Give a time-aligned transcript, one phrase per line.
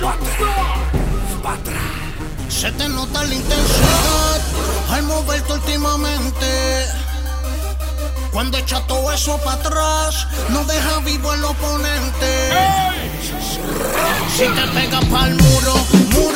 [0.00, 1.76] Pa' atrás.
[2.48, 4.40] Se te nota la intensidad
[4.92, 6.86] al moverte últimamente.
[8.32, 12.50] Cuando echa todo eso para atrás, no deja vivo el oponente.
[14.34, 15.74] Si te pegas pa'l muro,
[16.12, 16.29] muro.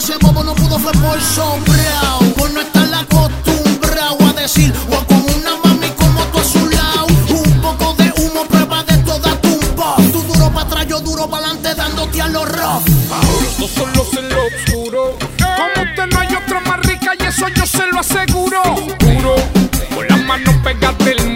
[0.00, 5.22] ese bobo no pudo fue por sombreado, por no estar acostumbrado a decir o con
[5.36, 7.06] una mami como tú a su lado.
[7.28, 9.96] Un poco de humo, prueba de toda tu tumba.
[10.10, 12.88] Tú duro para atrás, yo duro para adelante, dándote a los rough.
[13.42, 15.18] Los dos solos en lo oscuro.
[15.38, 18.62] Como usted no hay otra más rica y eso yo se lo aseguro.
[18.98, 19.34] Puro,
[19.94, 21.29] con las manos pegadas del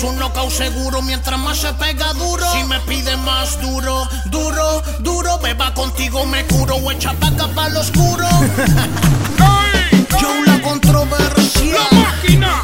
[0.00, 2.42] Es un knockout seguro mientras más se pega duro.
[2.54, 7.68] Si me pide más duro, duro, duro, beba contigo me curo o echa paca para
[7.68, 8.26] el oscuro.
[10.22, 11.74] Yo la controversia.
[11.74, 12.62] La máquina.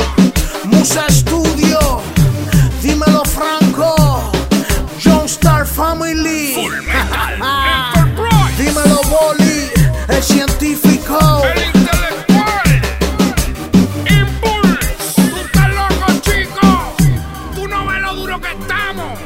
[0.64, 2.00] Musa Studio.
[2.80, 4.30] Dímelo Franco.
[5.04, 6.54] John Star Family.
[6.54, 8.54] Full metal.
[8.56, 9.70] Dímelo Boli.
[10.08, 11.42] El científico.
[18.60, 19.18] ¡Estamos!